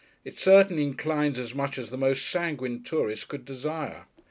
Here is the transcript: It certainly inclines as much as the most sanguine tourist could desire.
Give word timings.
It 0.25 0.39
certainly 0.39 0.81
inclines 0.81 1.37
as 1.37 1.53
much 1.53 1.77
as 1.77 1.91
the 1.91 1.95
most 1.95 2.25
sanguine 2.27 2.81
tourist 2.81 3.27
could 3.27 3.45
desire. 3.45 4.05